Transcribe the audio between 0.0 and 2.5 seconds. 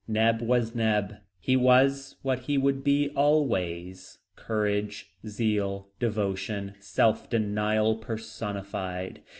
Neb was Neb: he was what